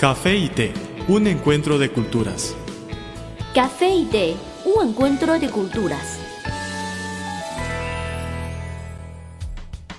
[0.00, 0.72] Café y té,
[1.08, 2.56] un encuentro de culturas.
[3.54, 4.34] Café y té,
[4.64, 6.19] un encuentro de culturas.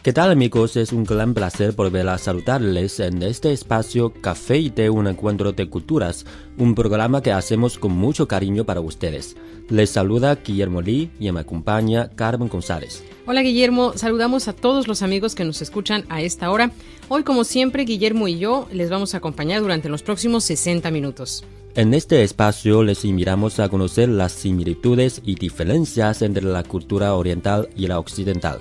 [0.04, 0.78] ¿Qué tal amigos?
[0.78, 5.52] Es un gran placer volver a saludarles en este espacio Café y Té, un encuentro
[5.52, 6.26] de culturas,
[6.58, 9.38] un programa que hacemos con mucho cariño para ustedes.
[9.70, 13.04] Les saluda Guillermo Lee y me acompaña Carmen González.
[13.28, 16.72] Hola Guillermo, saludamos a todos los amigos que nos escuchan a esta hora.
[17.08, 21.44] Hoy como siempre Guillermo y yo les vamos a acompañar durante los próximos 60 minutos.
[21.76, 27.70] En este espacio les invitamos a conocer las similitudes y diferencias entre la cultura oriental
[27.78, 28.60] y la occidental.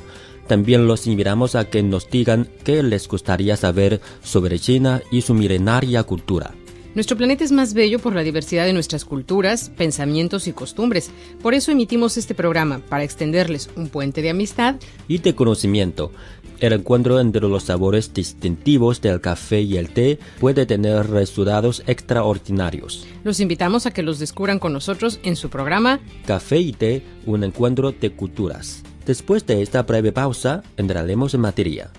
[0.50, 5.32] También los invitamos a que nos digan qué les gustaría saber sobre China y su
[5.32, 6.50] milenaria cultura.
[6.96, 11.12] Nuestro planeta es más bello por la diversidad de nuestras culturas, pensamientos y costumbres.
[11.40, 14.74] Por eso emitimos este programa, para extenderles un puente de amistad
[15.06, 16.10] y de conocimiento.
[16.58, 23.06] El encuentro entre los sabores distintivos del café y el té puede tener resultados extraordinarios.
[23.22, 27.44] Los invitamos a que los descubran con nosotros en su programa Café y té, un
[27.44, 28.82] encuentro de culturas.
[29.10, 31.90] Después de esta breve pausa, entraremos en materia.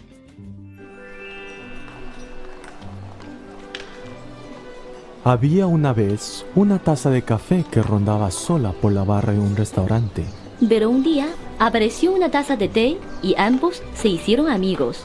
[5.26, 9.58] Había una vez una taza de café que rondaba sola por la barra de un
[9.58, 10.24] restaurante.
[10.70, 11.28] Pero un día
[11.60, 15.04] apareció una taza de té y ambos se hicieron amigos.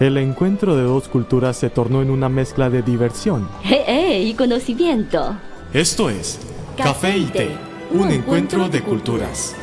[0.00, 3.46] El encuentro de dos culturas se tornó en una mezcla de diversión.
[3.62, 4.22] ¡Eh, eh!
[4.22, 5.36] Y conocimiento.
[5.74, 6.40] Esto es
[6.78, 7.50] Café y Té,
[7.90, 9.54] un encuentro de culturas.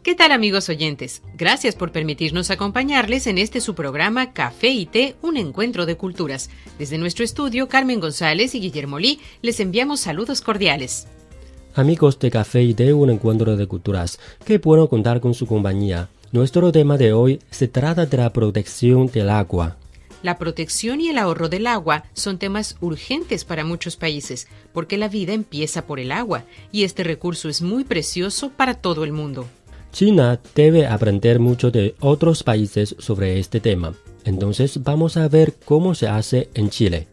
[0.02, 1.22] ¿Qué tal amigos oyentes?
[1.34, 6.50] Gracias por permitirnos acompañarles en este su programa Café y Té, un encuentro de culturas.
[6.78, 11.06] Desde nuestro estudio, Carmen González y Guillermo Lee les enviamos saludos cordiales.
[11.78, 16.08] Amigos de Café y de un encuentro de culturas, qué bueno contar con su compañía.
[16.32, 19.76] Nuestro tema de hoy se trata de la protección del agua.
[20.24, 25.06] La protección y el ahorro del agua son temas urgentes para muchos países, porque la
[25.06, 29.46] vida empieza por el agua, y este recurso es muy precioso para todo el mundo.
[29.92, 33.94] China debe aprender mucho de otros países sobre este tema.
[34.24, 37.06] Entonces vamos a ver cómo se hace en Chile.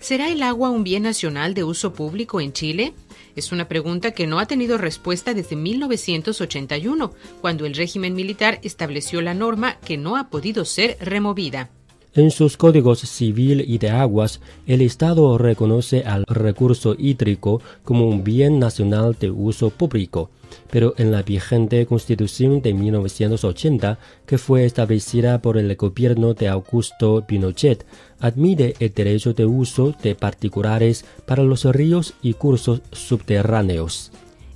[0.00, 2.94] ¿Será el agua un bien nacional de uso público en Chile?
[3.36, 9.20] Es una pregunta que no ha tenido respuesta desde 1981, cuando el régimen militar estableció
[9.22, 11.70] la norma que no ha podido ser removida.
[12.12, 18.24] En sus códigos civil y de aguas, el Estado reconoce al recurso hídrico como un
[18.24, 20.28] bien nacional de uso público,
[20.72, 27.24] pero en la vigente Constitución de 1980, que fue establecida por el gobierno de Augusto
[27.28, 27.86] Pinochet,
[28.18, 34.10] admite el derecho de uso de particulares para los ríos y cursos subterráneos.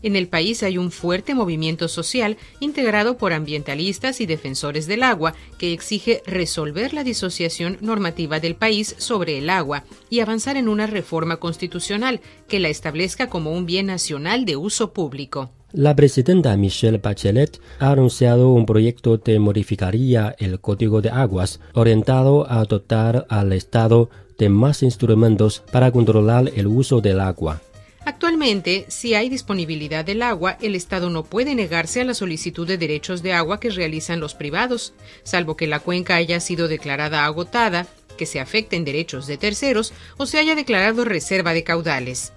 [0.04, 5.32] En el país hay un fuerte movimiento social integrado por ambientalistas y defensores del agua
[5.56, 10.86] que exige resolver la disociación normativa del país sobre el agua y avanzar en una
[10.86, 15.50] reforma constitucional que la establezca como un bien nacional de uso público.
[15.72, 22.46] La presidenta Michelle Bachelet ha anunciado un proyecto que modificaría el Código de Aguas, orientado
[22.52, 27.62] a dotar al Estado de más instrumentos para controlar el uso del agua.
[28.04, 32.76] Actualmente, si hay disponibilidad del agua, el Estado no puede negarse a la solicitud de
[32.76, 34.92] derechos de agua que realizan los privados,
[35.22, 37.86] salvo que la cuenca haya sido declarada agotada,
[38.18, 42.32] que se afecten derechos de terceros o se haya declarado reserva de caudales.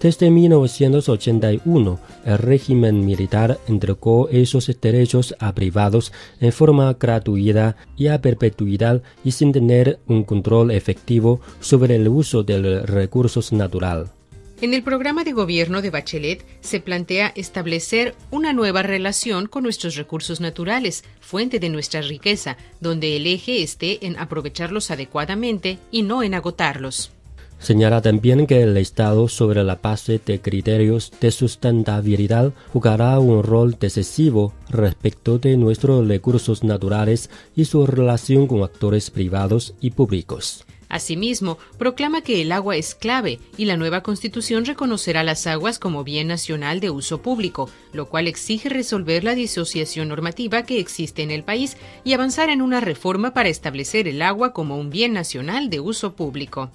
[0.00, 8.20] Desde 1981, el régimen militar entregó esos derechos a privados en forma gratuita y a
[8.20, 14.15] perpetuidad y sin tener un control efectivo sobre el uso de los recursos naturales.
[14.62, 19.96] En el programa de gobierno de Bachelet se plantea establecer una nueva relación con nuestros
[19.96, 26.22] recursos naturales, fuente de nuestra riqueza, donde el eje esté en aprovecharlos adecuadamente y no
[26.22, 27.12] en agotarlos.
[27.58, 33.76] Señala también que el Estado, sobre la base de criterios de sustentabilidad, jugará un rol
[33.78, 40.65] decisivo respecto de nuestros recursos naturales y su relación con actores privados y públicos.
[40.88, 46.04] Asimismo, proclama que el agua es clave y la nueva constitución reconocerá las aguas como
[46.04, 51.30] bien nacional de uso público, lo cual exige resolver la disociación normativa que existe en
[51.30, 55.70] el país y avanzar en una reforma para establecer el agua como un bien nacional
[55.70, 56.70] de uso público.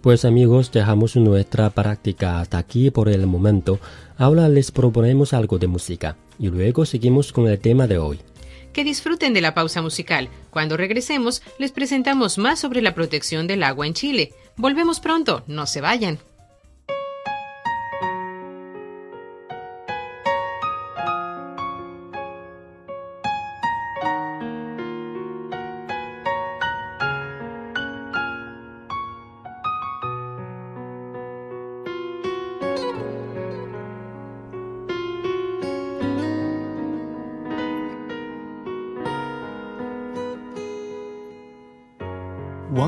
[0.00, 3.80] Pues amigos, dejamos nuestra práctica hasta aquí por el momento.
[4.16, 6.16] Ahora les proponemos algo de música.
[6.38, 8.18] y luego seguimos con el tema de hoy.
[8.76, 10.28] Que disfruten de la pausa musical.
[10.50, 14.34] Cuando regresemos, les presentamos más sobre la protección del agua en Chile.
[14.58, 16.18] Volvemos pronto, no se vayan.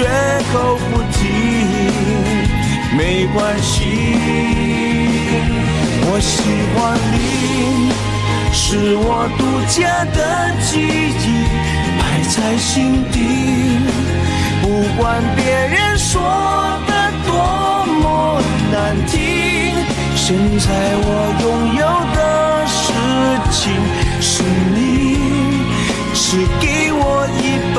[0.00, 0.06] 绝
[0.50, 1.28] 口不提，
[2.96, 3.84] 没关系。
[6.06, 6.40] 我喜
[6.72, 7.92] 欢你，
[8.50, 10.18] 是我独家的
[10.64, 11.44] 记忆，
[11.98, 13.14] 摆在心底。
[14.62, 14.64] 不
[14.96, 16.22] 管别人说
[16.88, 16.92] 的
[17.26, 17.30] 多
[18.00, 18.40] 么
[18.72, 19.20] 难听，
[20.16, 20.66] 现在
[20.96, 21.08] 我
[21.42, 21.44] 拥
[21.76, 21.84] 有
[22.16, 22.18] 的。
[22.72, 22.80] 事
[23.52, 23.60] 情
[24.22, 24.42] 是
[24.74, 24.80] 你，
[26.14, 27.44] 是给我一
[27.76, 27.78] 半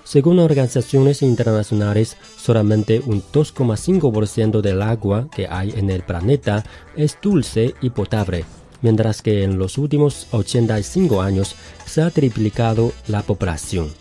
[0.10, 6.64] Según organizaciones internacionales, solamente un 2,5% del agua que hay en el planeta
[6.98, 8.44] es dulce y potable,
[8.82, 13.94] mientras que en los últimos 85 años se ha triplicado la población.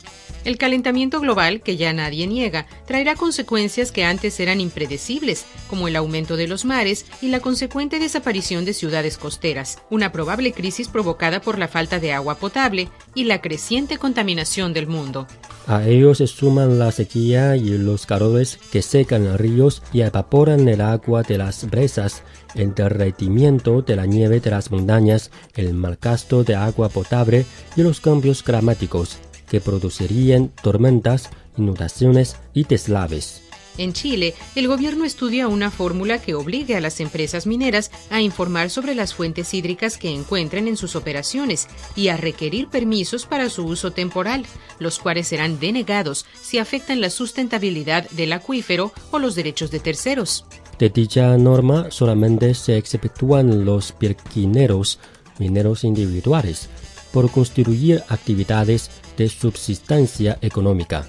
[0.47, 5.97] El calentamiento global, que ya nadie niega, traerá consecuencias que antes eran impredecibles, como el
[5.97, 11.43] aumento de los mares y la consecuente desaparición de ciudades costeras, una probable crisis provocada
[11.43, 15.27] por la falta de agua potable y la creciente contaminación del mundo.
[15.69, 20.81] A ellos se suman la sequía y los calores que secan ríos y evaporan el
[20.81, 22.23] agua de las presas,
[22.55, 27.45] el derretimiento de la nieve de las montañas, el mal gasto de agua potable
[27.77, 29.19] y los cambios climáticos
[29.51, 33.48] que producirían tormentas, inundaciones y deslaves.
[33.79, 38.71] En Chile, el gobierno estudia una fórmula que obligue a las empresas mineras a informar
[38.71, 43.65] sobre las fuentes hídricas que encuentren en sus operaciones y a requerir permisos para su
[43.65, 44.45] uso temporal,
[44.81, 50.45] los cuales serán denegados si afectan la sustentabilidad del acuífero o los derechos de terceros.
[50.79, 54.99] De dicha norma solamente se exceptúan los pirquineros,
[55.39, 56.69] mineros individuales,
[57.13, 61.09] por constituir actividades de subsistencia económica.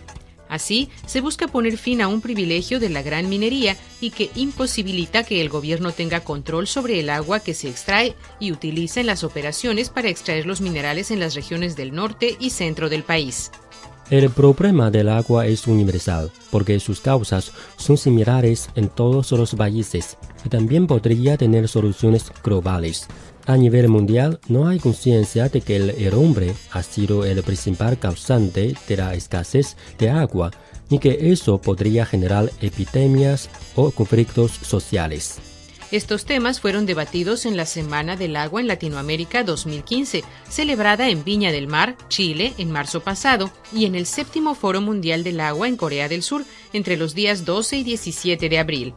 [0.49, 5.23] Así, se busca poner fin a un privilegio de la gran minería y que imposibilita
[5.23, 9.23] que el gobierno tenga control sobre el agua que se extrae y utiliza en las
[9.23, 13.51] operaciones para extraer los minerales en las regiones del norte y centro del país.
[14.09, 20.17] El problema del agua es universal, porque sus causas son similares en todos los países
[20.43, 23.07] y también podría tener soluciones globales.
[23.49, 28.75] A nivel mundial, no hay conciencia de que el, hombre ha sido el principal causante
[28.87, 30.51] de la escasez de agua,
[30.91, 35.39] ni que eso podría generar epidemias o conflictos sociales.
[35.91, 41.51] Estos temas fueron debatidos en la Semana del Agua en Latinoamérica 2015, celebrada en Viña
[41.51, 45.75] del Mar, Chile, en marzo pasado, y en el séptimo Foro Mundial del Agua en
[45.75, 48.93] Corea del Sur, entre los días 12 y 17 de abril.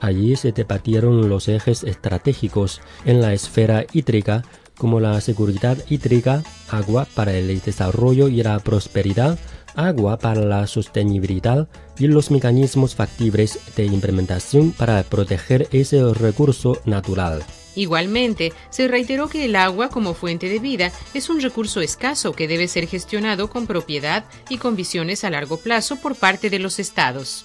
[0.00, 4.42] Allí se debatieron los ejes estratégicos en la esfera hídrica
[4.80, 9.38] como la seguridad hídrica, agua para el desarrollo y la prosperidad,
[9.74, 17.44] agua para la sostenibilidad y los mecanismos factibles de implementación para proteger ese recurso natural.
[17.74, 22.48] Igualmente, se reiteró que el agua como fuente de vida es un recurso escaso que
[22.48, 26.78] debe ser gestionado con propiedad y con visiones a largo plazo por parte de los
[26.78, 27.44] estados.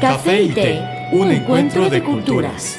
[0.00, 0.80] Café y té,
[1.12, 2.78] un encuentro de culturas.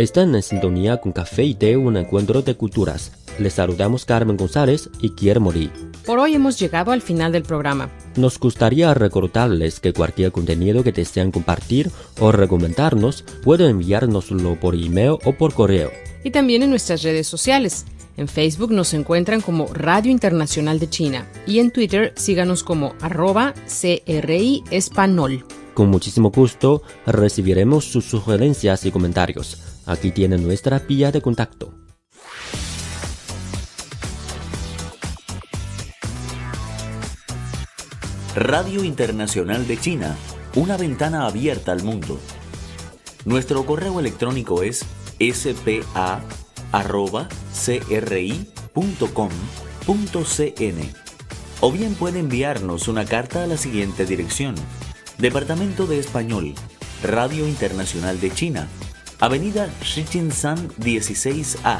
[0.00, 3.12] Están en sintonía con Café y Té, un encuentro de culturas.
[3.38, 5.70] Les saludamos Carmen González y Guillermo Lee.
[6.06, 7.90] Por hoy hemos llegado al final del programa.
[8.16, 15.18] Nos gustaría recordarles que cualquier contenido que desean compartir o recomendarnos pueden enviárnoslo por email
[15.22, 15.90] o por correo.
[16.24, 17.84] Y también en nuestras redes sociales.
[18.16, 23.52] En Facebook nos encuentran como Radio Internacional de China y en Twitter síganos como arroba
[23.66, 25.44] CRI Espanol.
[25.74, 29.69] Con muchísimo gusto recibiremos sus sugerencias y comentarios.
[29.90, 31.74] Aquí tienen nuestra vía de contacto.
[38.36, 40.16] Radio Internacional de China,
[40.54, 42.20] una ventana abierta al mundo.
[43.24, 44.86] Nuestro correo electrónico es
[45.18, 46.20] spa.cri.com.cn
[51.62, 54.54] o bien puede enviarnos una carta a la siguiente dirección.
[55.18, 56.54] Departamento de Español,
[57.02, 58.68] Radio Internacional de China,
[59.20, 61.78] Avenida Shichinshan 16A,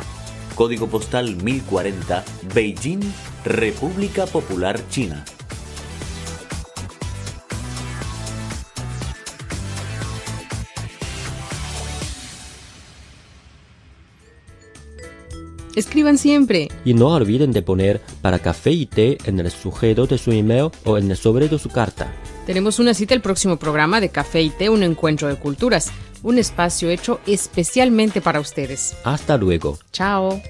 [0.55, 2.23] Código Postal 1040,
[2.55, 3.01] Beijing,
[3.47, 5.25] República Popular China.
[15.75, 16.69] Escriban siempre.
[16.85, 20.69] Y no olviden de poner para café y té en el sujeto de su email
[20.85, 22.13] o en el sobre de su carta.
[22.51, 25.93] Tenemos una cita el próximo programa de Café y Té, un encuentro de culturas,
[26.25, 28.97] un espacio hecho especialmente para ustedes.
[29.05, 29.79] Hasta luego.
[29.93, 30.43] Chao.